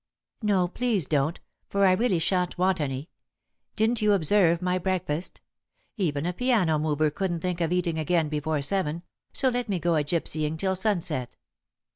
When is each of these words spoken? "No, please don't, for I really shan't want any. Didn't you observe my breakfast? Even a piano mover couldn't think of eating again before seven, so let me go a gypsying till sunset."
"No, 0.41 0.67
please 0.67 1.05
don't, 1.05 1.39
for 1.69 1.85
I 1.85 1.91
really 1.91 2.17
shan't 2.17 2.57
want 2.57 2.81
any. 2.81 3.11
Didn't 3.75 4.01
you 4.01 4.13
observe 4.13 4.59
my 4.59 4.79
breakfast? 4.79 5.41
Even 5.95 6.25
a 6.25 6.33
piano 6.33 6.79
mover 6.79 7.11
couldn't 7.11 7.41
think 7.41 7.61
of 7.61 7.71
eating 7.71 7.99
again 7.99 8.27
before 8.27 8.63
seven, 8.63 9.03
so 9.31 9.49
let 9.49 9.69
me 9.69 9.77
go 9.77 9.95
a 9.95 10.03
gypsying 10.03 10.57
till 10.57 10.73
sunset." 10.75 11.35